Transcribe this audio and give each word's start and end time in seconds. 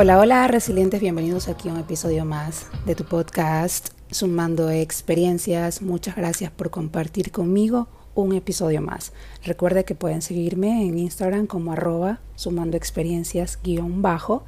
Hola, 0.00 0.20
hola, 0.20 0.46
resilientes, 0.46 1.00
bienvenidos 1.00 1.48
aquí 1.48 1.68
a 1.68 1.72
un 1.72 1.80
episodio 1.80 2.24
más 2.24 2.66
de 2.86 2.94
tu 2.94 3.02
podcast 3.02 3.88
Sumando 4.12 4.70
Experiencias. 4.70 5.82
Muchas 5.82 6.14
gracias 6.14 6.52
por 6.52 6.70
compartir 6.70 7.32
conmigo 7.32 7.88
un 8.14 8.32
episodio 8.32 8.80
más. 8.80 9.12
Recuerde 9.42 9.84
que 9.84 9.96
pueden 9.96 10.22
seguirme 10.22 10.86
en 10.86 11.00
Instagram 11.00 11.48
como 11.48 11.72
arroba 11.72 12.20
sumando 12.36 12.76
experiencias 12.76 13.58
guion 13.60 14.00
bajo. 14.00 14.44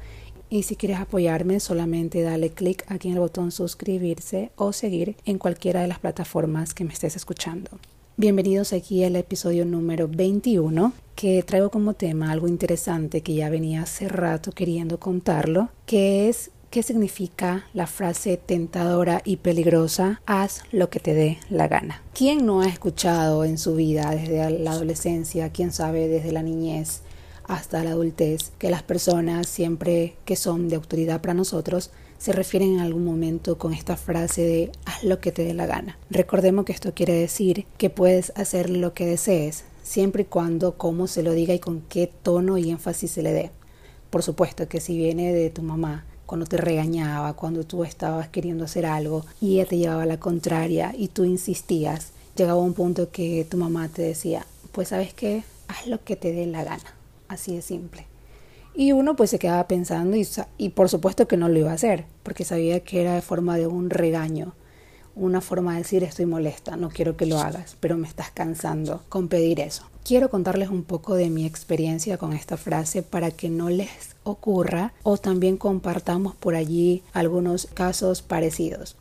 Y 0.49 0.63
si 0.63 0.77
quieres 0.77 1.01
apoyarme, 1.01 1.59
solamente 1.59 2.21
dale 2.21 2.51
clic 2.51 2.85
aquí 2.87 3.09
en 3.09 3.15
el 3.15 3.19
botón 3.19 3.51
suscribirse 3.51 4.53
o 4.55 4.71
seguir 4.71 5.17
en 5.25 5.37
cualquiera 5.37 5.81
de 5.81 5.89
las 5.89 5.99
plataformas 5.99 6.73
que 6.73 6.85
me 6.85 6.93
estés 6.93 7.17
escuchando. 7.17 7.71
Bienvenidos 8.21 8.71
aquí 8.71 9.03
al 9.03 9.15
episodio 9.15 9.65
número 9.65 10.07
21 10.07 10.93
que 11.15 11.41
traigo 11.41 11.71
como 11.71 11.95
tema 11.95 12.31
algo 12.31 12.47
interesante 12.47 13.21
que 13.21 13.33
ya 13.33 13.49
venía 13.49 13.81
hace 13.81 14.07
rato 14.07 14.51
queriendo 14.51 14.99
contarlo, 14.99 15.69
que 15.87 16.29
es 16.29 16.51
qué 16.69 16.83
significa 16.83 17.65
la 17.73 17.87
frase 17.87 18.37
tentadora 18.37 19.23
y 19.25 19.37
peligrosa, 19.37 20.21
haz 20.27 20.61
lo 20.71 20.91
que 20.91 20.99
te 20.99 21.15
dé 21.15 21.39
la 21.49 21.67
gana. 21.67 22.03
¿Quién 22.13 22.45
no 22.45 22.61
ha 22.61 22.67
escuchado 22.67 23.43
en 23.43 23.57
su 23.57 23.73
vida 23.73 24.11
desde 24.11 24.51
la 24.51 24.73
adolescencia, 24.73 25.51
quién 25.51 25.71
sabe 25.71 26.07
desde 26.07 26.31
la 26.31 26.43
niñez 26.43 27.01
hasta 27.45 27.83
la 27.83 27.89
adultez, 27.89 28.51
que 28.59 28.69
las 28.69 28.83
personas 28.83 29.47
siempre 29.47 30.15
que 30.25 30.35
son 30.35 30.69
de 30.69 30.75
autoridad 30.75 31.21
para 31.21 31.33
nosotros 31.33 31.89
se 32.21 32.33
refieren 32.33 32.73
en 32.73 32.81
algún 32.81 33.03
momento 33.03 33.57
con 33.57 33.73
esta 33.73 33.97
frase 33.97 34.43
de 34.43 34.71
haz 34.85 35.03
lo 35.03 35.19
que 35.19 35.31
te 35.31 35.43
dé 35.43 35.55
la 35.55 35.65
gana. 35.65 35.97
Recordemos 36.11 36.65
que 36.65 36.71
esto 36.71 36.93
quiere 36.93 37.15
decir 37.15 37.65
que 37.79 37.89
puedes 37.89 38.31
hacer 38.35 38.69
lo 38.69 38.93
que 38.93 39.07
desees, 39.07 39.63
siempre 39.81 40.21
y 40.21 40.25
cuando 40.25 40.77
cómo 40.77 41.07
se 41.07 41.23
lo 41.23 41.31
diga 41.31 41.55
y 41.55 41.59
con 41.59 41.81
qué 41.81 42.05
tono 42.05 42.59
y 42.59 42.69
énfasis 42.69 43.09
se 43.09 43.23
le 43.23 43.31
dé. 43.31 43.49
Por 44.11 44.21
supuesto 44.21 44.67
que 44.67 44.79
si 44.79 44.95
viene 44.97 45.33
de 45.33 45.49
tu 45.49 45.63
mamá, 45.63 46.05
cuando 46.27 46.45
te 46.45 46.57
regañaba, 46.57 47.33
cuando 47.33 47.63
tú 47.63 47.83
estabas 47.83 48.27
queriendo 48.27 48.65
hacer 48.65 48.85
algo 48.85 49.25
y 49.41 49.55
ella 49.55 49.65
te 49.65 49.79
llevaba 49.79 50.03
a 50.03 50.05
la 50.05 50.19
contraria 50.19 50.93
y 50.95 51.07
tú 51.07 51.25
insistías, 51.25 52.11
llegaba 52.35 52.61
un 52.61 52.75
punto 52.75 53.09
que 53.09 53.47
tu 53.49 53.57
mamá 53.57 53.89
te 53.89 54.03
decía, 54.03 54.45
pues 54.73 54.89
sabes 54.89 55.15
qué, 55.15 55.43
haz 55.67 55.87
lo 55.87 56.03
que 56.03 56.15
te 56.15 56.31
dé 56.31 56.45
la 56.45 56.63
gana, 56.63 56.95
así 57.29 57.55
de 57.55 57.63
simple. 57.63 58.10
Y 58.73 58.93
uno 58.93 59.15
pues 59.15 59.29
se 59.29 59.39
quedaba 59.39 59.67
pensando 59.67 60.17
y, 60.57 60.69
por 60.69 60.89
supuesto 60.89 61.27
que 61.27 61.37
no 61.37 61.49
lo 61.49 61.59
iba 61.59 61.71
a 61.71 61.75
hacer, 61.75 62.05
porque 62.23 62.45
sabía 62.45 62.79
que 62.81 63.01
era 63.01 63.15
de 63.15 63.21
forma 63.21 63.57
de 63.57 63.67
un 63.67 63.89
regaño, 63.89 64.53
una 65.15 65.41
forma 65.41 65.73
de 65.73 65.79
decir 65.79 66.03
estoy 66.03 66.25
molesta, 66.25 66.77
no 66.77 66.89
quiero 66.89 67.17
que 67.17 67.25
lo 67.25 67.39
hagas, 67.39 67.75
pero 67.81 67.97
me 67.97 68.07
estás 68.07 68.31
cansando 68.31 69.03
con 69.09 69.27
pedir 69.27 69.59
eso. 69.59 69.83
Quiero 70.05 70.29
contarles 70.29 70.69
un 70.69 70.83
poco 70.83 71.15
de 71.15 71.29
mi 71.29 71.45
experiencia 71.45 72.17
con 72.17 72.33
esta 72.33 72.55
frase 72.57 73.03
para 73.03 73.31
que 73.31 73.49
no 73.49 73.69
les 73.69 74.15
ocurra 74.23 74.93
o 75.03 75.17
también 75.17 75.57
compartamos 75.57 76.35
por 76.35 76.55
allí 76.55 77.03
algunos 77.13 77.67
casos 77.73 78.21
parecidos. 78.21 78.95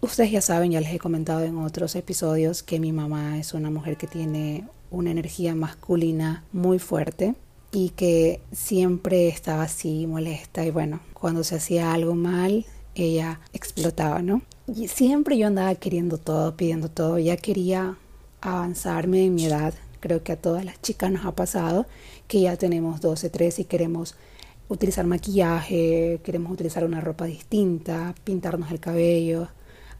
Ustedes 0.00 0.32
ya 0.32 0.40
saben, 0.40 0.72
ya 0.72 0.80
les 0.80 0.92
he 0.92 0.98
comentado 0.98 1.44
en 1.44 1.58
otros 1.58 1.94
episodios 1.94 2.62
que 2.64 2.80
mi 2.80 2.90
mamá 2.90 3.38
es 3.38 3.54
una 3.54 3.70
mujer 3.70 3.96
que 3.96 4.08
tiene 4.08 4.66
una 4.90 5.12
energía 5.12 5.54
masculina 5.54 6.42
muy 6.52 6.80
fuerte 6.80 7.36
y 7.72 7.90
que 7.90 8.40
siempre 8.52 9.28
estaba 9.28 9.64
así 9.64 10.06
molesta 10.06 10.64
y 10.64 10.70
bueno, 10.70 11.00
cuando 11.14 11.42
se 11.42 11.56
hacía 11.56 11.92
algo 11.92 12.14
mal, 12.14 12.66
ella 12.94 13.40
explotaba, 13.54 14.20
¿no? 14.20 14.42
Y 14.66 14.88
siempre 14.88 15.38
yo 15.38 15.46
andaba 15.46 15.74
queriendo 15.74 16.18
todo, 16.18 16.56
pidiendo 16.56 16.90
todo, 16.90 17.18
ya 17.18 17.36
quería 17.36 17.96
avanzarme 18.42 19.24
en 19.24 19.34
mi 19.34 19.46
edad. 19.46 19.72
Creo 20.00 20.22
que 20.22 20.32
a 20.32 20.36
todas 20.36 20.64
las 20.64 20.80
chicas 20.82 21.10
nos 21.10 21.24
ha 21.24 21.34
pasado 21.34 21.86
que 22.28 22.42
ya 22.42 22.56
tenemos 22.56 23.00
12, 23.00 23.30
13 23.30 23.62
y 23.62 23.64
queremos 23.64 24.16
utilizar 24.68 25.06
maquillaje, 25.06 26.20
queremos 26.22 26.52
utilizar 26.52 26.84
una 26.84 27.00
ropa 27.00 27.24
distinta, 27.24 28.14
pintarnos 28.24 28.70
el 28.70 28.80
cabello, 28.80 29.48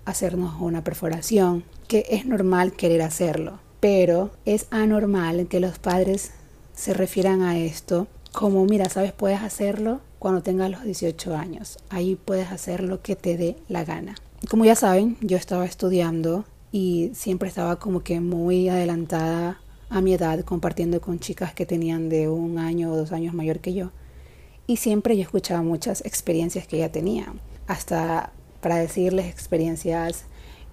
hacernos 0.04 0.60
una 0.60 0.84
perforación, 0.84 1.64
que 1.88 2.04
es 2.10 2.26
normal 2.26 2.72
querer 2.72 3.02
hacerlo, 3.02 3.60
pero 3.80 4.30
es 4.44 4.66
anormal 4.70 5.46
que 5.48 5.60
los 5.60 5.78
padres 5.78 6.32
se 6.74 6.94
refieran 6.94 7.42
a 7.42 7.58
esto 7.58 8.06
como, 8.32 8.64
mira, 8.64 8.88
sabes, 8.88 9.12
puedes 9.12 9.40
hacerlo 9.40 10.00
cuando 10.18 10.42
tengas 10.42 10.70
los 10.70 10.84
18 10.84 11.36
años. 11.36 11.78
Ahí 11.90 12.16
puedes 12.16 12.50
hacer 12.50 12.82
lo 12.82 13.02
que 13.02 13.16
te 13.16 13.36
dé 13.36 13.56
la 13.68 13.84
gana. 13.84 14.14
Como 14.48 14.64
ya 14.64 14.74
saben, 14.74 15.16
yo 15.20 15.36
estaba 15.36 15.64
estudiando 15.64 16.44
y 16.72 17.10
siempre 17.14 17.48
estaba 17.48 17.78
como 17.78 18.02
que 18.02 18.20
muy 18.20 18.68
adelantada 18.68 19.60
a 19.90 20.00
mi 20.00 20.14
edad 20.14 20.40
compartiendo 20.40 21.00
con 21.00 21.20
chicas 21.20 21.52
que 21.54 21.66
tenían 21.66 22.08
de 22.08 22.28
un 22.28 22.58
año 22.58 22.90
o 22.90 22.96
dos 22.96 23.12
años 23.12 23.34
mayor 23.34 23.60
que 23.60 23.74
yo. 23.74 23.90
Y 24.66 24.78
siempre 24.78 25.16
yo 25.16 25.22
escuchaba 25.22 25.62
muchas 25.62 26.04
experiencias 26.06 26.66
que 26.66 26.76
ella 26.76 26.90
tenía, 26.90 27.32
hasta 27.66 28.32
para 28.62 28.76
decirles 28.76 29.26
experiencias 29.26 30.24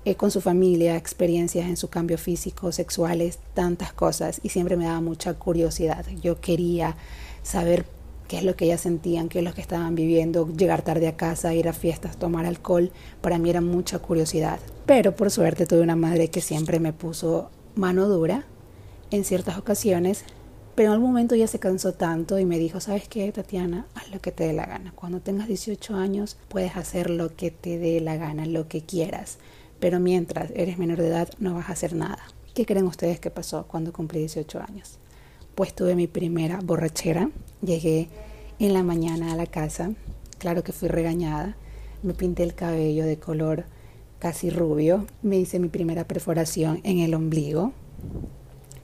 eh, 0.05 0.15
con 0.15 0.31
su 0.31 0.39
familia, 0.39 0.95
experiencias 0.95 1.67
en 1.67 1.75
su 1.75 1.89
cambio 1.89 2.17
físico, 2.17 2.71
sexuales, 2.71 3.39
tantas 3.53 3.91
cosas. 3.91 4.39
Y 4.43 4.49
siempre 4.49 4.77
me 4.77 4.85
daba 4.85 5.01
mucha 5.01 5.33
curiosidad. 5.33 6.05
Yo 6.21 6.39
quería 6.39 6.95
saber 7.43 7.85
qué 8.29 8.37
es 8.37 8.43
lo 8.43 8.55
que 8.55 8.65
ellas 8.65 8.81
sentían, 8.81 9.27
qué 9.27 9.39
es 9.39 9.45
lo 9.45 9.53
que 9.53 9.59
estaban 9.59 9.95
viviendo, 9.95 10.47
llegar 10.55 10.83
tarde 10.83 11.07
a 11.09 11.17
casa, 11.17 11.53
ir 11.53 11.67
a 11.67 11.73
fiestas, 11.73 12.17
tomar 12.17 12.45
alcohol. 12.45 12.91
Para 13.19 13.39
mí 13.39 13.49
era 13.49 13.59
mucha 13.59 13.99
curiosidad. 13.99 14.59
Pero 14.85 15.15
por 15.15 15.31
suerte 15.31 15.65
tuve 15.65 15.81
una 15.81 15.97
madre 15.97 16.29
que 16.29 16.39
siempre 16.39 16.79
me 16.79 16.93
puso 16.93 17.49
mano 17.75 18.07
dura 18.07 18.45
en 19.11 19.25
ciertas 19.25 19.57
ocasiones. 19.57 20.23
Pero 20.75 20.91
en 20.91 20.93
algún 20.93 21.09
momento 21.09 21.35
ya 21.35 21.47
se 21.47 21.59
cansó 21.59 21.91
tanto 21.91 22.39
y 22.39 22.45
me 22.45 22.57
dijo, 22.57 22.79
¿sabes 22.79 23.09
qué, 23.09 23.29
Tatiana? 23.33 23.85
Haz 23.95 24.09
lo 24.11 24.21
que 24.21 24.31
te 24.31 24.45
dé 24.45 24.53
la 24.53 24.65
gana. 24.65 24.93
Cuando 24.95 25.19
tengas 25.19 25.49
18 25.49 25.93
años 25.95 26.37
puedes 26.47 26.77
hacer 26.77 27.09
lo 27.09 27.35
que 27.35 27.51
te 27.51 27.77
dé 27.77 27.99
la 27.99 28.15
gana, 28.15 28.45
lo 28.45 28.69
que 28.69 28.81
quieras 28.81 29.39
pero 29.79 29.99
mientras 29.99 30.51
eres 30.55 30.77
menor 30.77 30.97
de 30.97 31.07
edad 31.07 31.29
no 31.39 31.53
vas 31.53 31.69
a 31.69 31.73
hacer 31.73 31.93
nada. 31.93 32.19
¿Qué 32.53 32.65
creen 32.65 32.87
ustedes 32.87 33.19
que 33.19 33.31
pasó 33.31 33.65
cuando 33.67 33.93
cumplí 33.93 34.19
18 34.19 34.61
años? 34.67 34.99
Pues 35.55 35.73
tuve 35.73 35.95
mi 35.95 36.07
primera 36.07 36.59
borrachera, 36.63 37.29
llegué 37.61 38.09
en 38.59 38.73
la 38.73 38.83
mañana 38.83 39.31
a 39.31 39.35
la 39.35 39.45
casa, 39.45 39.91
claro 40.37 40.63
que 40.63 40.73
fui 40.73 40.87
regañada, 40.89 41.55
me 42.03 42.13
pinté 42.13 42.43
el 42.43 42.55
cabello 42.55 43.05
de 43.05 43.17
color 43.17 43.65
casi 44.19 44.49
rubio, 44.49 45.07
me 45.21 45.37
hice 45.37 45.59
mi 45.59 45.69
primera 45.69 46.05
perforación 46.05 46.81
en 46.83 46.99
el 46.99 47.13
ombligo, 47.13 47.73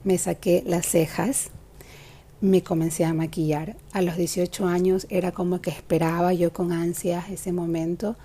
me 0.04 0.18
saqué 0.18 0.62
las 0.66 0.86
cejas, 0.86 1.50
me 2.40 2.62
comencé 2.62 3.04
a 3.04 3.14
maquillar. 3.14 3.76
A 3.92 4.02
los 4.02 4.16
18 4.16 4.66
años 4.66 5.06
era 5.10 5.32
como 5.32 5.60
que 5.60 5.70
esperaba 5.70 6.32
yo 6.32 6.52
con 6.52 6.72
ansias 6.72 7.28
ese 7.30 7.52
momento 7.52 8.16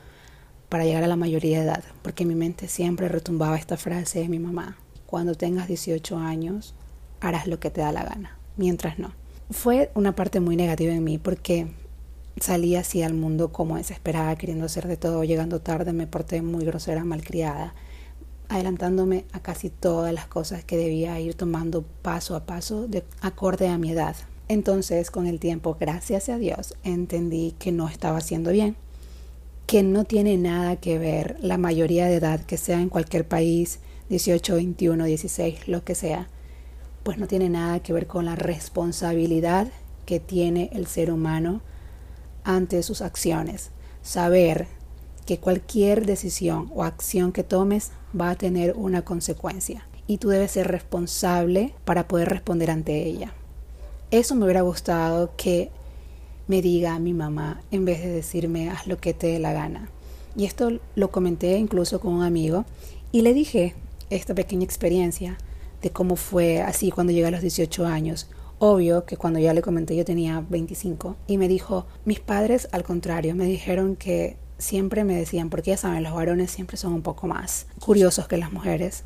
para 0.71 0.85
llegar 0.85 1.03
a 1.03 1.07
la 1.07 1.17
mayoría 1.17 1.57
de 1.57 1.65
edad, 1.65 1.83
porque 2.01 2.23
en 2.23 2.29
mi 2.29 2.35
mente 2.35 2.69
siempre 2.69 3.09
retumbaba 3.09 3.57
esta 3.57 3.75
frase 3.75 4.19
de 4.19 4.29
mi 4.29 4.39
mamá, 4.39 4.77
cuando 5.05 5.35
tengas 5.35 5.67
18 5.67 6.17
años 6.17 6.75
harás 7.19 7.45
lo 7.45 7.59
que 7.59 7.69
te 7.69 7.81
da 7.81 7.91
la 7.91 8.05
gana, 8.05 8.37
mientras 8.55 8.97
no. 8.97 9.11
Fue 9.49 9.91
una 9.95 10.15
parte 10.15 10.39
muy 10.39 10.55
negativa 10.55 10.93
en 10.93 11.03
mí 11.03 11.17
porque 11.17 11.67
salí 12.39 12.77
así 12.77 13.03
al 13.03 13.13
mundo 13.13 13.51
como 13.51 13.75
desesperada, 13.75 14.37
queriendo 14.37 14.63
hacer 14.63 14.87
de 14.87 14.95
todo, 14.95 15.25
llegando 15.25 15.59
tarde, 15.59 15.91
me 15.91 16.07
porté 16.07 16.41
muy 16.41 16.63
grosera, 16.63 17.03
malcriada, 17.03 17.73
adelantándome 18.47 19.25
a 19.33 19.41
casi 19.41 19.69
todas 19.69 20.13
las 20.13 20.27
cosas 20.27 20.63
que 20.63 20.77
debía 20.77 21.19
ir 21.19 21.35
tomando 21.35 21.83
paso 22.01 22.33
a 22.37 22.45
paso 22.45 22.87
de 22.87 23.03
acorde 23.19 23.67
a 23.67 23.77
mi 23.77 23.91
edad. 23.91 24.15
Entonces, 24.47 25.11
con 25.11 25.27
el 25.27 25.41
tiempo, 25.41 25.75
gracias 25.77 26.29
a 26.29 26.37
Dios, 26.37 26.75
entendí 26.85 27.55
que 27.59 27.73
no 27.73 27.89
estaba 27.89 28.19
haciendo 28.19 28.51
bien 28.51 28.77
que 29.65 29.83
no 29.83 30.03
tiene 30.03 30.37
nada 30.37 30.75
que 30.75 30.97
ver 30.97 31.37
la 31.41 31.57
mayoría 31.57 32.07
de 32.07 32.15
edad, 32.15 32.41
que 32.41 32.57
sea 32.57 32.81
en 32.81 32.89
cualquier 32.89 33.27
país, 33.27 33.79
18, 34.09 34.55
21, 34.55 35.05
16, 35.05 35.67
lo 35.67 35.83
que 35.83 35.95
sea, 35.95 36.27
pues 37.03 37.17
no 37.17 37.27
tiene 37.27 37.49
nada 37.49 37.79
que 37.81 37.93
ver 37.93 38.07
con 38.07 38.25
la 38.25 38.35
responsabilidad 38.35 39.67
que 40.05 40.19
tiene 40.19 40.69
el 40.73 40.87
ser 40.87 41.11
humano 41.11 41.61
ante 42.43 42.83
sus 42.83 43.01
acciones. 43.01 43.71
Saber 44.01 44.67
que 45.25 45.39
cualquier 45.39 46.05
decisión 46.05 46.71
o 46.75 46.83
acción 46.83 47.31
que 47.31 47.43
tomes 47.43 47.91
va 48.19 48.31
a 48.31 48.35
tener 48.35 48.73
una 48.75 49.03
consecuencia 49.03 49.87
y 50.07 50.17
tú 50.17 50.29
debes 50.29 50.51
ser 50.51 50.67
responsable 50.67 51.73
para 51.85 52.07
poder 52.07 52.29
responder 52.29 52.71
ante 52.71 53.03
ella. 53.03 53.33
Eso 54.09 54.35
me 54.35 54.43
hubiera 54.43 54.61
gustado 54.61 55.31
que 55.37 55.71
me 56.51 56.61
diga 56.61 56.95
a 56.95 56.99
mi 56.99 57.13
mamá 57.13 57.61
en 57.71 57.85
vez 57.85 58.01
de 58.03 58.09
decirme 58.09 58.69
haz 58.69 58.85
lo 58.85 58.97
que 58.97 59.13
te 59.13 59.27
dé 59.27 59.39
la 59.39 59.53
gana. 59.53 59.89
Y 60.35 60.43
esto 60.43 60.81
lo 60.95 61.09
comenté 61.09 61.57
incluso 61.57 62.01
con 62.01 62.11
un 62.11 62.23
amigo 62.23 62.65
y 63.13 63.21
le 63.21 63.33
dije 63.33 63.73
esta 64.09 64.35
pequeña 64.35 64.65
experiencia 64.65 65.37
de 65.81 65.91
cómo 65.91 66.17
fue 66.17 66.61
así 66.61 66.91
cuando 66.91 67.13
llegué 67.13 67.27
a 67.27 67.31
los 67.31 67.39
18 67.39 67.85
años. 67.85 68.29
Obvio 68.59 69.05
que 69.05 69.15
cuando 69.15 69.39
ya 69.39 69.53
le 69.53 69.61
comenté 69.61 69.95
yo 69.95 70.03
tenía 70.03 70.45
25 70.49 71.15
y 71.25 71.37
me 71.37 71.47
dijo, 71.47 71.85
mis 72.03 72.19
padres 72.19 72.67
al 72.73 72.83
contrario 72.83 73.33
me 73.33 73.45
dijeron 73.45 73.95
que 73.95 74.35
siempre 74.57 75.05
me 75.05 75.15
decían, 75.15 75.49
porque 75.49 75.71
ya 75.71 75.77
saben, 75.77 76.03
los 76.03 76.13
varones 76.13 76.51
siempre 76.51 76.75
son 76.75 76.91
un 76.91 77.01
poco 77.01 77.27
más 77.27 77.67
curiosos 77.79 78.27
que 78.27 78.35
las 78.35 78.51
mujeres 78.51 79.05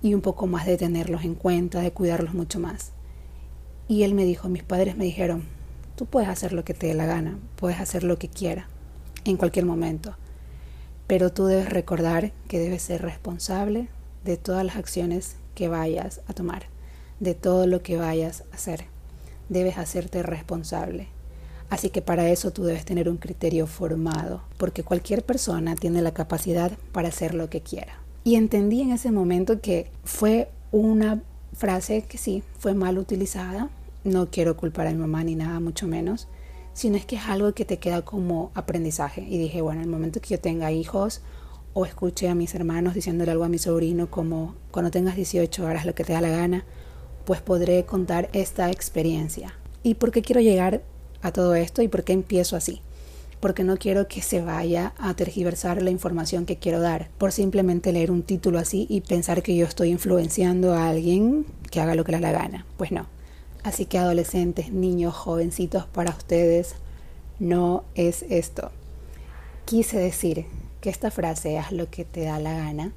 y 0.00 0.14
un 0.14 0.22
poco 0.22 0.46
más 0.46 0.64
de 0.64 0.78
tenerlos 0.78 1.24
en 1.24 1.34
cuenta, 1.34 1.82
de 1.82 1.92
cuidarlos 1.92 2.32
mucho 2.32 2.58
más. 2.58 2.92
Y 3.86 4.04
él 4.04 4.14
me 4.14 4.24
dijo, 4.24 4.48
mis 4.48 4.62
padres 4.62 4.96
me 4.96 5.04
dijeron, 5.04 5.52
Tú 5.96 6.06
puedes 6.06 6.28
hacer 6.28 6.52
lo 6.52 6.64
que 6.64 6.74
te 6.74 6.88
dé 6.88 6.94
la 6.94 7.06
gana, 7.06 7.38
puedes 7.56 7.80
hacer 7.80 8.02
lo 8.02 8.18
que 8.18 8.28
quieras, 8.28 8.66
en 9.24 9.36
cualquier 9.36 9.64
momento. 9.64 10.16
Pero 11.06 11.32
tú 11.32 11.46
debes 11.46 11.68
recordar 11.68 12.32
que 12.48 12.58
debes 12.58 12.82
ser 12.82 13.02
responsable 13.02 13.88
de 14.24 14.36
todas 14.36 14.64
las 14.64 14.76
acciones 14.76 15.36
que 15.54 15.68
vayas 15.68 16.20
a 16.26 16.32
tomar, 16.32 16.64
de 17.20 17.34
todo 17.34 17.66
lo 17.66 17.82
que 17.82 17.96
vayas 17.96 18.44
a 18.50 18.56
hacer. 18.56 18.86
Debes 19.48 19.78
hacerte 19.78 20.22
responsable. 20.22 21.08
Así 21.70 21.90
que 21.90 22.02
para 22.02 22.28
eso 22.28 22.52
tú 22.52 22.64
debes 22.64 22.84
tener 22.84 23.08
un 23.08 23.16
criterio 23.16 23.66
formado, 23.66 24.42
porque 24.58 24.82
cualquier 24.82 25.24
persona 25.24 25.74
tiene 25.76 26.02
la 26.02 26.12
capacidad 26.12 26.72
para 26.92 27.08
hacer 27.08 27.34
lo 27.34 27.50
que 27.50 27.60
quiera. 27.60 27.98
Y 28.24 28.36
entendí 28.36 28.80
en 28.80 28.90
ese 28.90 29.10
momento 29.10 29.60
que 29.60 29.90
fue 30.04 30.48
una 30.72 31.22
frase 31.52 32.02
que 32.02 32.18
sí, 32.18 32.42
fue 32.58 32.74
mal 32.74 32.98
utilizada. 32.98 33.68
No 34.04 34.30
quiero 34.30 34.56
culpar 34.56 34.86
a 34.86 34.90
mi 34.90 34.98
mamá 34.98 35.24
ni 35.24 35.34
nada, 35.34 35.60
mucho 35.60 35.86
menos, 35.86 36.28
sino 36.74 36.96
es 36.96 37.06
que 37.06 37.16
es 37.16 37.22
algo 37.26 37.54
que 37.54 37.64
te 37.64 37.78
queda 37.78 38.02
como 38.02 38.50
aprendizaje. 38.54 39.22
Y 39.22 39.38
dije, 39.38 39.62
bueno, 39.62 39.80
en 39.80 39.86
el 39.86 39.90
momento 39.90 40.20
que 40.20 40.28
yo 40.28 40.40
tenga 40.40 40.70
hijos 40.72 41.22
o 41.72 41.86
escuche 41.86 42.28
a 42.28 42.34
mis 42.34 42.54
hermanos 42.54 42.94
diciéndole 42.94 43.32
algo 43.32 43.44
a 43.44 43.48
mi 43.48 43.58
sobrino 43.58 44.10
como 44.10 44.54
cuando 44.70 44.90
tengas 44.90 45.16
18 45.16 45.64
horas 45.64 45.86
lo 45.86 45.94
que 45.94 46.04
te 46.04 46.12
da 46.12 46.20
la 46.20 46.28
gana, 46.28 46.64
pues 47.24 47.40
podré 47.40 47.84
contar 47.84 48.28
esta 48.32 48.70
experiencia. 48.70 49.54
¿Y 49.82 49.94
por 49.94 50.10
qué 50.12 50.22
quiero 50.22 50.40
llegar 50.40 50.82
a 51.22 51.32
todo 51.32 51.54
esto 51.54 51.82
y 51.82 51.88
por 51.88 52.04
qué 52.04 52.12
empiezo 52.12 52.56
así? 52.56 52.82
Porque 53.40 53.64
no 53.64 53.76
quiero 53.76 54.06
que 54.06 54.22
se 54.22 54.40
vaya 54.40 54.94
a 54.98 55.14
tergiversar 55.14 55.82
la 55.82 55.90
información 55.90 56.46
que 56.46 56.56
quiero 56.56 56.80
dar 56.80 57.10
por 57.18 57.32
simplemente 57.32 57.92
leer 57.92 58.10
un 58.10 58.22
título 58.22 58.58
así 58.58 58.86
y 58.88 59.00
pensar 59.00 59.42
que 59.42 59.56
yo 59.56 59.66
estoy 59.66 59.90
influenciando 59.90 60.74
a 60.74 60.88
alguien 60.88 61.44
que 61.70 61.80
haga 61.80 61.94
lo 61.94 62.04
que 62.04 62.12
le 62.12 62.20
da 62.20 62.32
la 62.32 62.38
gana. 62.38 62.66
Pues 62.76 62.92
no. 62.92 63.13
Así 63.64 63.86
que 63.86 63.98
adolescentes, 63.98 64.70
niños, 64.70 65.14
jovencitos, 65.14 65.86
para 65.86 66.10
ustedes 66.10 66.74
no 67.38 67.84
es 67.94 68.22
esto. 68.28 68.70
Quise 69.64 69.98
decir 69.98 70.44
que 70.82 70.90
esta 70.90 71.10
frase, 71.10 71.58
haz 71.58 71.72
lo 71.72 71.90
que 71.90 72.04
te 72.04 72.24
da 72.24 72.38
la 72.38 72.52
gana, 72.52 72.92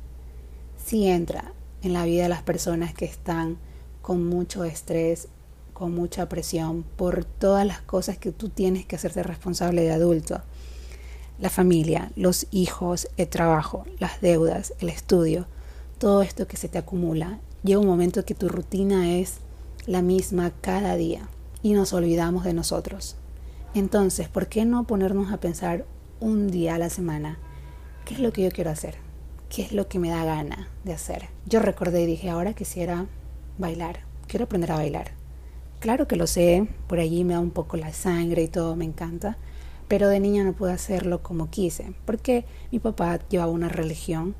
si 0.86 1.08
entra 1.08 1.54
en 1.82 1.94
la 1.94 2.04
vida 2.04 2.24
de 2.24 2.30
las 2.30 2.42
personas 2.42 2.94
que 2.94 3.06
están 3.06 3.58
con 4.02 4.28
mucho 4.28 4.66
estrés, 4.66 5.30
con 5.72 5.96
mucha 5.96 6.28
presión 6.28 6.84
por 6.84 7.24
todas 7.24 7.66
las 7.66 7.80
cosas 7.82 8.18
que 8.18 8.34
tú 8.34 8.50
tienes 8.50 8.86
que 8.86 8.98
hacerte 8.98 9.24
responsable 9.24 9.84
de 9.84 9.92
adulto. 9.92 10.42
La 11.40 11.50
familia, 11.50 12.12
los 12.18 12.48
hijos, 12.52 13.08
el 13.16 13.30
trabajo, 13.30 13.86
las 14.00 14.20
deudas, 14.20 14.74
el 14.80 14.90
estudio, 14.90 15.48
todo 15.98 16.24
esto 16.24 16.46
que 16.46 16.58
se 16.58 16.68
te 16.68 16.78
acumula. 16.78 17.40
Llega 17.64 17.80
un 17.80 17.88
momento 17.88 18.26
que 18.26 18.36
tu 18.36 18.50
rutina 18.50 19.18
es 19.18 19.36
la 19.88 20.04
misma 20.04 20.52
cada 20.62 20.96
día 20.96 21.28
y 21.64 21.74
nos 21.74 21.94
olvidamos 21.94 22.44
de 22.44 22.54
nosotros. 22.54 23.16
Entonces, 23.74 24.30
¿por 24.30 24.48
qué 24.48 24.66
no 24.66 24.86
ponernos 24.86 25.32
a 25.32 25.40
pensar 25.40 25.86
un 26.20 26.50
día 26.50 26.76
a 26.76 26.80
la 26.80 26.90
semana 26.90 27.40
¿qué 28.08 28.14
es 28.14 28.20
lo 28.22 28.32
que 28.32 28.42
yo 28.42 28.52
quiero 28.52 28.70
hacer? 28.70 28.96
¿Qué 29.50 29.64
es 29.64 29.74
lo 29.74 29.90
que 29.90 30.00
me 30.00 30.10
da 30.10 30.24
gana 30.24 30.70
de 30.86 30.94
hacer? 30.94 31.28
Yo 31.46 31.60
recordé 31.60 32.04
y 32.04 32.06
dije, 32.06 32.30
ahora 32.30 32.54
quisiera 32.54 33.06
bailar, 33.58 34.00
quiero 34.28 34.46
aprender 34.46 34.72
a 34.72 34.78
bailar. 34.78 35.12
Claro 35.82 36.08
que 36.08 36.16
lo 36.16 36.26
sé, 36.26 36.70
por 36.88 37.00
allí 37.00 37.26
me 37.26 37.34
da 37.34 37.42
un 37.42 37.52
poco 37.52 37.76
la 37.76 37.92
sangre 37.92 38.44
y 38.44 38.48
todo, 38.48 38.78
me 38.78 38.86
encanta, 38.86 39.38
pero 39.90 40.08
de 40.08 40.22
niña 40.22 40.46
no 40.46 40.54
pude 40.54 40.72
hacerlo 40.72 41.22
como 41.22 41.50
quise, 41.50 41.96
porque 42.06 42.46
mi 42.72 42.80
papá 42.80 43.20
llevaba 43.28 43.52
una 43.52 43.68
religión 43.68 44.36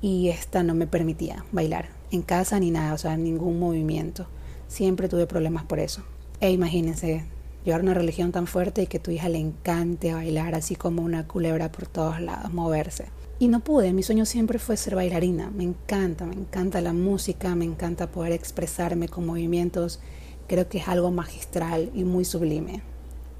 y 0.00 0.30
esta 0.30 0.64
no 0.64 0.74
me 0.74 0.88
permitía 0.88 1.44
bailar 1.52 1.90
en 2.10 2.22
casa 2.22 2.58
ni 2.58 2.72
nada, 2.72 2.92
o 2.92 2.98
sea, 2.98 3.16
ningún 3.16 3.60
movimiento. 3.60 4.26
Siempre 4.68 5.08
tuve 5.08 5.26
problemas 5.26 5.64
por 5.64 5.78
eso. 5.78 6.02
E 6.40 6.50
imagínense, 6.50 7.24
llevar 7.64 7.82
una 7.82 7.94
religión 7.94 8.32
tan 8.32 8.46
fuerte 8.46 8.82
y 8.82 8.86
que 8.86 8.98
tu 8.98 9.10
hija 9.10 9.28
le 9.28 9.38
encante 9.38 10.14
bailar 10.14 10.54
así 10.54 10.76
como 10.76 11.02
una 11.02 11.26
culebra 11.26 11.72
por 11.72 11.86
todos 11.86 12.20
lados, 12.20 12.52
moverse. 12.52 13.06
Y 13.38 13.48
no 13.48 13.60
pude, 13.60 13.92
mi 13.92 14.02
sueño 14.02 14.24
siempre 14.24 14.58
fue 14.58 14.76
ser 14.76 14.94
bailarina. 14.94 15.50
Me 15.50 15.64
encanta, 15.64 16.24
me 16.24 16.34
encanta 16.34 16.80
la 16.80 16.92
música, 16.92 17.54
me 17.54 17.66
encanta 17.66 18.10
poder 18.10 18.32
expresarme 18.32 19.08
con 19.08 19.26
movimientos. 19.26 20.00
Creo 20.46 20.68
que 20.68 20.78
es 20.78 20.88
algo 20.88 21.10
magistral 21.10 21.90
y 21.94 22.04
muy 22.04 22.24
sublime. 22.24 22.82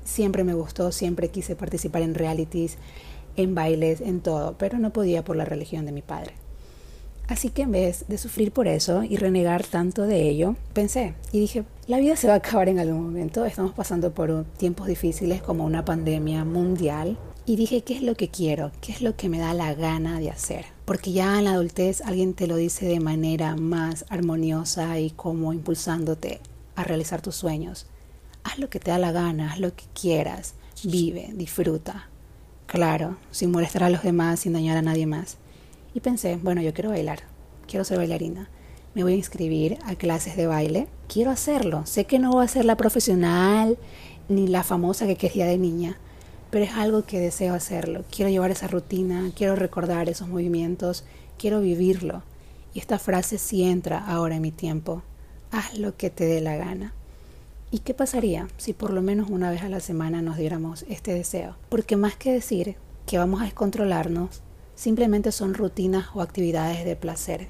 Siempre 0.05 0.44
me 0.44 0.55
gustó, 0.55 0.93
siempre 0.93 1.31
quise 1.31 1.56
participar 1.56 2.02
en 2.02 2.14
realities, 2.14 2.76
en 3.37 3.55
bailes, 3.55 4.00
en 4.00 4.20
todo, 4.20 4.56
pero 4.58 4.78
no 4.78 4.93
podía 4.93 5.25
por 5.25 5.37
la 5.37 5.44
religión 5.44 5.87
de 5.87 5.93
mi 5.93 6.02
padre. 6.02 6.34
Así 7.28 7.50
que 7.50 7.62
en 7.62 7.73
vez 7.73 8.05
de 8.06 8.19
sufrir 8.19 8.52
por 8.52 8.69
eso 8.69 9.02
y 9.02 9.17
renegar 9.17 9.64
tanto 9.64 10.02
de 10.02 10.28
ello, 10.28 10.55
pensé 10.73 11.14
y 11.32 11.40
dije, 11.40 11.64
la 11.88 11.99
vida 11.99 12.14
se 12.14 12.28
va 12.28 12.34
a 12.34 12.37
acabar 12.37 12.69
en 12.69 12.78
algún 12.78 13.02
momento, 13.02 13.44
estamos 13.44 13.73
pasando 13.73 14.12
por 14.12 14.44
tiempos 14.56 14.87
difíciles 14.87 15.43
como 15.43 15.64
una 15.64 15.84
pandemia 15.84 16.44
mundial. 16.44 17.19
Y 17.44 17.55
dije, 17.55 17.82
¿qué 17.82 17.94
es 17.94 18.02
lo 18.02 18.17
que 18.17 18.28
quiero? 18.28 18.73
¿Qué 18.81 18.90
es 18.90 19.02
lo 19.02 19.17
que 19.17 19.28
me 19.28 19.38
da 19.38 19.55
la 19.55 19.73
gana 19.75 20.19
de 20.19 20.31
hacer? 20.31 20.64
Porque 20.84 21.12
ya 21.12 21.38
en 21.38 21.44
la 21.44 21.52
adultez 21.52 22.00
alguien 22.00 22.34
te 22.34 22.49
lo 22.49 22.56
dice 22.56 22.87
de 22.87 22.99
manera 22.99 23.55
más 23.55 24.05
armoniosa 24.08 24.99
y 24.99 25.11
como 25.11 25.52
impulsándote 25.52 26.40
a 26.75 26.82
realizar 26.82 27.23
tus 27.23 27.37
sueños. 27.37 27.87
Haz 28.43 28.58
lo 28.58 28.69
que 28.69 28.81
te 28.81 28.90
da 28.90 28.99
la 28.99 29.12
gana, 29.12 29.52
haz 29.52 29.61
lo 29.61 29.75
que 29.75 29.84
quieras, 30.00 30.55
vive, 30.82 31.31
disfruta. 31.34 32.08
Claro, 32.67 33.17
sin 33.31 33.52
molestar 33.52 33.84
a 33.84 33.90
los 33.90 34.02
demás, 34.02 34.40
sin 34.40 34.52
dañar 34.52 34.76
a 34.76 34.82
nadie 34.82 35.06
más. 35.06 35.38
Y 35.96 36.00
pensé, 36.00 36.37
bueno, 36.37 36.60
yo 36.60 36.75
quiero 36.75 36.90
bailar, 36.90 37.20
quiero 37.66 37.82
ser 37.82 37.96
bailarina. 37.96 38.50
Me 38.94 39.02
voy 39.02 39.14
a 39.14 39.16
inscribir 39.16 39.78
a 39.87 39.94
clases 39.94 40.37
de 40.37 40.46
baile. 40.46 40.88
Quiero 41.08 41.31
hacerlo. 41.31 41.87
Sé 41.87 42.04
que 42.04 42.19
no 42.19 42.32
voy 42.32 42.44
a 42.44 42.48
ser 42.48 42.66
la 42.66 42.76
profesional 42.76 43.78
ni 44.28 44.46
la 44.46 44.62
famosa 44.62 45.06
que 45.06 45.16
quería 45.16 45.46
de 45.46 45.56
niña, 45.56 45.96
pero 46.50 46.66
es 46.66 46.72
algo 46.72 47.06
que 47.06 47.19
deseo 47.19 47.54
hacerlo. 47.54 48.04
Quiero 48.14 48.31
llevar 48.31 48.50
esa 48.50 48.66
rutina, 48.66 49.31
quiero 49.34 49.56
recordar 49.56 50.10
esos 50.10 50.28
movimientos, 50.28 51.04
quiero 51.38 51.62
vivirlo. 51.62 52.22
Y 52.75 52.81
esta 52.81 52.99
frase 52.99 53.38
sí 53.38 53.62
entra 53.62 53.96
ahora 54.06 54.37
en 54.37 54.42
mi 54.42 54.50
tiempo. 54.50 55.02
Haz 55.50 55.78
lo 55.78 55.96
que 55.96 56.10
te 56.10 56.26
dé 56.26 56.42
la 56.42 56.56
gana. 56.56 56.92
¿Y 57.70 57.78
qué 57.78 57.94
pasaría 57.94 58.49
si 58.58 58.75
por 58.75 58.92
lo 58.92 59.00
menos 59.00 59.31
una 59.31 59.50
vez 59.50 59.62
a 59.62 59.70
la 59.70 59.81
semana 59.81 60.20
nos 60.20 60.37
diéramos 60.37 60.84
este 60.90 61.14
deseo? 61.14 61.56
Porque 61.70 61.96
más 61.96 62.16
que 62.16 62.32
decir 62.32 62.76
que 63.06 63.16
vamos 63.16 63.40
a 63.40 63.44
descontrolarnos, 63.44 64.42
simplemente 64.76 65.33
son 65.33 65.54
rutinas 65.54 66.06
o 66.14 66.23
actividades 66.23 66.85
de 66.85 66.95
placer 66.95 67.49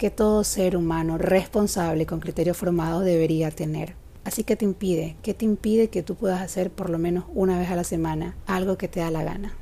que 0.00 0.10
todo 0.10 0.44
ser 0.44 0.78
humano 0.78 1.18
responsable 1.18 2.06
con 2.06 2.20
criterio 2.20 2.54
formado 2.54 3.00
debería 3.00 3.50
tener. 3.50 3.96
Así 4.24 4.44
que 4.44 4.56
te 4.56 4.64
impide, 4.64 5.16
¿qué 5.22 5.34
te 5.34 5.44
impide 5.44 5.88
que 5.88 6.02
tú 6.02 6.14
puedas 6.14 6.40
hacer 6.40 6.70
por 6.70 6.88
lo 6.88 6.96
menos 6.96 7.24
una 7.34 7.58
vez 7.58 7.68
a 7.68 7.76
la 7.76 7.84
semana 7.84 8.34
algo 8.46 8.78
que 8.78 8.88
te 8.88 9.00
da 9.00 9.10
la 9.10 9.24
gana? 9.24 9.52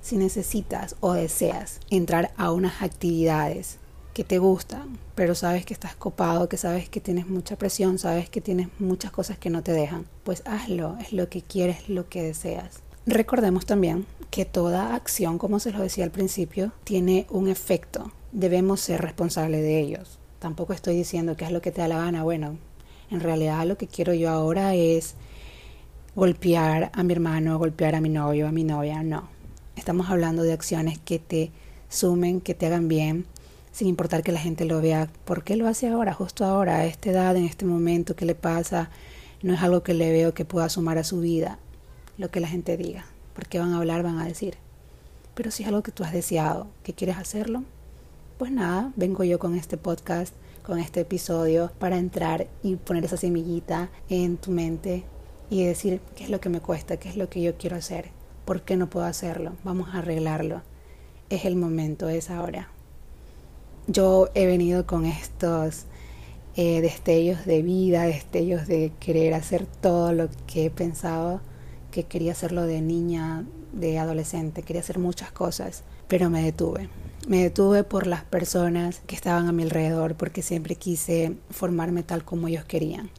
Si 0.00 0.16
necesitas 0.16 0.94
o 1.00 1.14
deseas 1.14 1.80
entrar 1.90 2.32
a 2.36 2.52
unas 2.52 2.82
actividades 2.82 3.78
que 4.14 4.22
te 4.22 4.38
gustan, 4.38 4.96
pero 5.16 5.34
sabes 5.34 5.66
que 5.66 5.74
estás 5.74 5.96
copado, 5.96 6.48
que 6.48 6.56
sabes 6.56 6.88
que 6.88 7.00
tienes 7.00 7.26
mucha 7.26 7.56
presión, 7.56 7.98
sabes 7.98 8.30
que 8.30 8.40
tienes 8.40 8.68
muchas 8.78 9.10
cosas 9.10 9.38
que 9.38 9.50
no 9.50 9.64
te 9.64 9.72
dejan, 9.72 10.06
pues 10.22 10.44
hazlo, 10.46 10.98
es 11.00 11.12
lo 11.12 11.28
que 11.28 11.42
quieres, 11.42 11.88
lo 11.88 12.08
que 12.08 12.22
deseas. 12.22 12.80
Recordemos 13.10 13.66
también 13.66 14.06
que 14.30 14.44
toda 14.44 14.94
acción, 14.94 15.36
como 15.36 15.58
se 15.58 15.72
lo 15.72 15.80
decía 15.80 16.04
al 16.04 16.12
principio, 16.12 16.70
tiene 16.84 17.26
un 17.28 17.48
efecto. 17.48 18.12
Debemos 18.30 18.78
ser 18.78 19.00
responsables 19.00 19.62
de 19.62 19.80
ellos. 19.80 20.20
Tampoco 20.38 20.74
estoy 20.74 20.94
diciendo 20.94 21.36
que 21.36 21.44
es 21.44 21.50
lo 21.50 21.60
que 21.60 21.72
te 21.72 21.80
da 21.80 21.88
la 21.88 21.98
gana. 21.98 22.22
Bueno, 22.22 22.56
en 23.10 23.18
realidad 23.18 23.66
lo 23.66 23.76
que 23.76 23.88
quiero 23.88 24.14
yo 24.14 24.30
ahora 24.30 24.76
es 24.76 25.16
golpear 26.14 26.92
a 26.94 27.02
mi 27.02 27.12
hermano, 27.12 27.58
golpear 27.58 27.96
a 27.96 28.00
mi 28.00 28.10
novio, 28.10 28.46
a 28.46 28.52
mi 28.52 28.62
novia. 28.62 29.02
No. 29.02 29.28
Estamos 29.74 30.08
hablando 30.08 30.44
de 30.44 30.52
acciones 30.52 31.00
que 31.00 31.18
te 31.18 31.50
sumen, 31.88 32.40
que 32.40 32.54
te 32.54 32.66
hagan 32.66 32.86
bien, 32.86 33.26
sin 33.72 33.88
importar 33.88 34.22
que 34.22 34.30
la 34.30 34.38
gente 34.38 34.66
lo 34.66 34.80
vea. 34.80 35.10
¿Por 35.24 35.42
qué 35.42 35.56
lo 35.56 35.66
hace 35.66 35.88
ahora, 35.88 36.14
justo 36.14 36.44
ahora, 36.44 36.76
a 36.76 36.86
esta 36.86 37.10
edad, 37.10 37.36
en 37.36 37.46
este 37.46 37.64
momento? 37.64 38.14
¿Qué 38.14 38.24
le 38.24 38.36
pasa? 38.36 38.88
No 39.42 39.52
es 39.52 39.60
algo 39.62 39.82
que 39.82 39.94
le 39.94 40.12
veo 40.12 40.32
que 40.32 40.44
pueda 40.44 40.68
sumar 40.68 40.96
a 40.96 41.02
su 41.02 41.18
vida 41.18 41.58
lo 42.20 42.30
que 42.30 42.40
la 42.40 42.48
gente 42.48 42.76
diga, 42.76 43.06
porque 43.34 43.58
van 43.58 43.72
a 43.72 43.78
hablar, 43.78 44.02
van 44.02 44.18
a 44.18 44.26
decir. 44.26 44.58
Pero 45.34 45.50
si 45.50 45.62
es 45.62 45.68
algo 45.70 45.82
que 45.82 45.90
tú 45.90 46.04
has 46.04 46.12
deseado, 46.12 46.66
que 46.82 46.92
quieres 46.92 47.16
hacerlo, 47.16 47.64
pues 48.38 48.52
nada, 48.52 48.92
vengo 48.94 49.24
yo 49.24 49.38
con 49.38 49.56
este 49.56 49.78
podcast, 49.78 50.34
con 50.62 50.78
este 50.78 51.00
episodio, 51.00 51.72
para 51.78 51.96
entrar 51.96 52.46
y 52.62 52.76
poner 52.76 53.06
esa 53.06 53.16
semillita 53.16 53.88
en 54.10 54.36
tu 54.36 54.50
mente 54.50 55.04
y 55.48 55.64
decir 55.64 56.02
qué 56.14 56.24
es 56.24 56.30
lo 56.30 56.40
que 56.40 56.50
me 56.50 56.60
cuesta, 56.60 56.98
qué 56.98 57.08
es 57.08 57.16
lo 57.16 57.30
que 57.30 57.40
yo 57.40 57.56
quiero 57.56 57.76
hacer, 57.76 58.10
por 58.44 58.62
qué 58.62 58.76
no 58.76 58.90
puedo 58.90 59.06
hacerlo, 59.06 59.52
vamos 59.64 59.88
a 59.94 59.98
arreglarlo. 59.98 60.60
Es 61.30 61.46
el 61.46 61.56
momento, 61.56 62.10
es 62.10 62.28
ahora. 62.28 62.68
Yo 63.86 64.28
he 64.34 64.44
venido 64.44 64.86
con 64.86 65.06
estos 65.06 65.86
eh, 66.54 66.82
destellos 66.82 67.46
de 67.46 67.62
vida, 67.62 68.02
destellos 68.02 68.66
de 68.66 68.92
querer 69.00 69.32
hacer 69.32 69.64
todo 69.64 70.12
lo 70.12 70.28
que 70.46 70.66
he 70.66 70.70
pensado 70.70 71.40
que 71.90 72.04
quería 72.04 72.32
hacerlo 72.32 72.66
de 72.66 72.80
niña, 72.80 73.44
de 73.72 73.98
adolescente, 73.98 74.62
quería 74.62 74.80
hacer 74.80 74.98
muchas 74.98 75.32
cosas, 75.32 75.82
pero 76.08 76.30
me 76.30 76.42
detuve. 76.42 76.88
Me 77.28 77.42
detuve 77.42 77.84
por 77.84 78.06
las 78.06 78.24
personas 78.24 79.02
que 79.06 79.14
estaban 79.14 79.46
a 79.46 79.52
mi 79.52 79.62
alrededor, 79.62 80.14
porque 80.14 80.42
siempre 80.42 80.74
quise 80.74 81.36
formarme 81.50 82.02
tal 82.02 82.24
como 82.24 82.48
ellos 82.48 82.64
querían. 82.64 83.10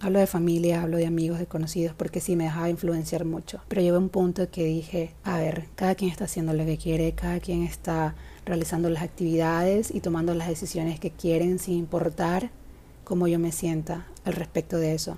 Hablo 0.00 0.18
de 0.18 0.26
familia, 0.26 0.82
hablo 0.82 0.96
de 0.96 1.06
amigos, 1.06 1.38
de 1.38 1.46
conocidos, 1.46 1.94
porque 1.94 2.20
sí 2.20 2.36
me 2.36 2.44
dejaba 2.44 2.68
influenciar 2.68 3.24
mucho. 3.24 3.60
Pero 3.68 3.80
llegó 3.80 3.98
un 3.98 4.08
punto 4.08 4.50
que 4.50 4.64
dije, 4.64 5.14
a 5.24 5.38
ver, 5.38 5.68
cada 5.76 5.94
quien 5.94 6.10
está 6.10 6.24
haciendo 6.24 6.52
lo 6.52 6.64
que 6.64 6.76
quiere, 6.76 7.12
cada 7.12 7.40
quien 7.40 7.62
está 7.62 8.14
realizando 8.44 8.90
las 8.90 9.02
actividades 9.02 9.94
y 9.94 10.00
tomando 10.00 10.34
las 10.34 10.48
decisiones 10.48 11.00
que 11.00 11.10
quieren 11.10 11.58
sin 11.58 11.74
importar 11.78 12.50
cómo 13.04 13.28
yo 13.28 13.38
me 13.38 13.52
sienta 13.52 14.06
al 14.24 14.34
respecto 14.34 14.78
de 14.78 14.94
eso. 14.94 15.16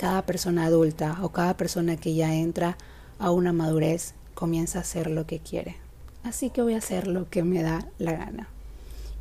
Cada 0.00 0.22
persona 0.22 0.64
adulta 0.64 1.18
o 1.20 1.28
cada 1.28 1.58
persona 1.58 1.98
que 1.98 2.14
ya 2.14 2.34
entra 2.34 2.78
a 3.18 3.32
una 3.32 3.52
madurez 3.52 4.14
comienza 4.32 4.78
a 4.78 4.80
hacer 4.80 5.10
lo 5.10 5.26
que 5.26 5.40
quiere. 5.40 5.76
Así 6.22 6.48
que 6.48 6.62
voy 6.62 6.72
a 6.72 6.78
hacer 6.78 7.06
lo 7.06 7.28
que 7.28 7.42
me 7.42 7.62
da 7.62 7.86
la 7.98 8.12
gana 8.12 8.48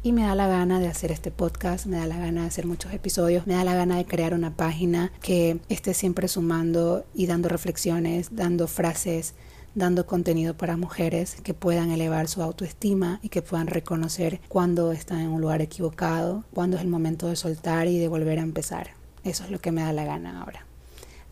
y 0.03 0.13
me 0.13 0.21
da 0.21 0.35
la 0.35 0.47
gana 0.47 0.79
de 0.79 0.87
hacer 0.87 1.11
este 1.11 1.31
podcast, 1.31 1.85
me 1.85 1.97
da 1.97 2.07
la 2.07 2.17
gana 2.17 2.43
de 2.43 2.47
hacer 2.47 2.65
muchos 2.65 2.93
episodios, 2.93 3.45
me 3.45 3.55
da 3.55 3.65
la 3.65 3.75
gana 3.75 3.97
de 3.97 4.05
crear 4.05 4.33
una 4.33 4.55
página 4.55 5.11
que 5.21 5.59
esté 5.67 5.93
siempre 5.93 6.29
sumando 6.29 7.03
y 7.13 7.25
dando 7.25 7.49
reflexiones, 7.49 8.29
dando 8.31 8.69
frases, 8.69 9.33
dando 9.75 10.05
contenido 10.05 10.55
para 10.55 10.77
mujeres 10.77 11.35
que 11.43 11.53
puedan 11.53 11.91
elevar 11.91 12.29
su 12.29 12.41
autoestima 12.41 13.19
y 13.21 13.27
que 13.27 13.41
puedan 13.41 13.67
reconocer 13.67 14.39
cuando 14.47 14.93
están 14.93 15.19
en 15.19 15.31
un 15.31 15.41
lugar 15.41 15.61
equivocado, 15.61 16.45
cuando 16.53 16.77
es 16.77 16.83
el 16.83 16.87
momento 16.87 17.27
de 17.27 17.35
soltar 17.35 17.87
y 17.87 17.99
de 17.99 18.07
volver 18.07 18.39
a 18.39 18.43
empezar. 18.43 18.91
Eso 19.25 19.43
es 19.43 19.51
lo 19.51 19.59
que 19.59 19.73
me 19.73 19.81
da 19.81 19.91
la 19.91 20.05
gana 20.05 20.41
ahora. 20.41 20.68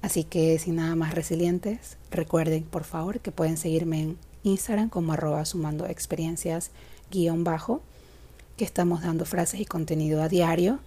Así 0.01 0.23
que 0.23 0.57
sin 0.59 0.75
nada 0.75 0.95
más 0.95 1.13
resilientes, 1.15 1.97
recuerden 2.11 2.63
por 2.63 2.83
favor 2.83 3.19
que 3.19 3.31
pueden 3.31 3.57
seguirme 3.57 4.01
en 4.01 4.17
Instagram 4.43 4.89
como 4.89 5.13
arroba 5.13 5.43
sumando 5.45 5.85
experiencias 5.87 6.71
guion 7.11 7.43
bajo 7.43 7.81
que 8.57 8.65
estamos 8.65 9.01
dando 9.01 9.25
frases 9.25 9.59
y 9.59 9.65
contenido 9.65 10.21
a 10.21 10.29
diario. 10.29 10.79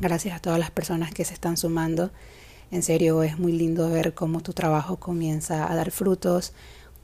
Gracias 0.00 0.36
a 0.36 0.40
todas 0.40 0.58
las 0.58 0.70
personas 0.70 1.12
que 1.12 1.24
se 1.24 1.34
están 1.34 1.56
sumando. 1.56 2.10
En 2.70 2.82
serio, 2.82 3.22
es 3.22 3.38
muy 3.38 3.52
lindo 3.52 3.88
ver 3.90 4.14
cómo 4.14 4.40
tu 4.40 4.52
trabajo 4.52 4.96
comienza 4.96 5.70
a 5.70 5.74
dar 5.74 5.90
frutos, 5.90 6.52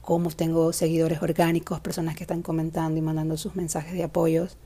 cómo 0.03 0.31
tengo 0.31 0.73
seguidores 0.73 1.23
orgánicos, 1.23 1.81
personas 1.81 2.15
que 2.15 2.25
están 2.25 2.43
comentando 2.43 2.99
y 2.99 3.03
mandando 3.03 3.37
sus 3.37 3.57
mensajes 3.57 3.95
de 3.95 4.05
apoyos. 4.05 4.57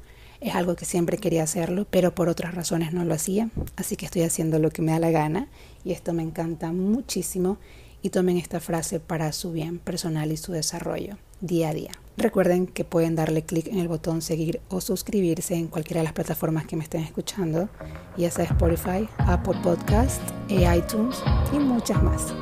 Es 0.40 0.54
algo 0.54 0.76
que 0.76 0.84
siempre 0.84 1.18
quería 1.18 1.42
hacerlo, 1.42 1.86
pero 1.90 2.14
por 2.14 2.28
otras 2.28 2.54
razones 2.54 2.92
no 2.92 3.04
lo 3.04 3.14
hacía. 3.14 3.50
Así 3.76 3.96
que 3.96 4.06
estoy 4.06 4.22
haciendo 4.22 4.58
lo 4.58 4.70
que 4.70 4.82
me 4.82 4.92
da 4.92 4.98
la 4.98 5.10
gana 5.10 5.48
y 5.84 5.92
esto 5.92 6.12
me 6.12 6.22
encanta 6.22 6.72
muchísimo. 6.72 7.58
Y 8.00 8.10
tomen 8.10 8.36
esta 8.36 8.60
frase 8.60 9.00
para 9.00 9.32
su 9.32 9.50
bien 9.50 9.80
personal 9.80 10.30
y 10.30 10.36
su 10.36 10.52
desarrollo 10.52 11.16
día 11.40 11.70
a 11.70 11.74
día. 11.74 11.90
Recuerden 12.16 12.66
que 12.66 12.84
pueden 12.84 13.14
darle 13.14 13.42
clic 13.42 13.66
en 13.68 13.78
el 13.78 13.88
botón 13.88 14.22
seguir 14.22 14.60
o 14.68 14.80
suscribirse 14.80 15.54
en 15.54 15.68
cualquiera 15.68 16.00
de 16.00 16.04
las 16.04 16.12
plataformas 16.12 16.66
que 16.66 16.76
me 16.76 16.82
estén 16.82 17.02
escuchando, 17.02 17.68
ya 18.16 18.30
sea 18.30 18.44
Spotify, 18.44 19.08
Apple 19.18 19.58
Podcast, 19.62 20.20
iTunes 20.48 21.22
y 21.52 21.58
muchas 21.58 22.02
más. 22.02 22.34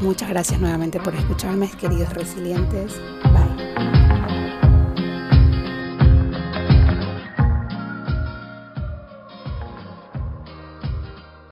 Muchas 0.00 0.28
gracias 0.28 0.60
nuevamente 0.60 1.00
por 1.00 1.14
escucharme, 1.14 1.70
queridos 1.80 2.12
resilientes. 2.14 2.92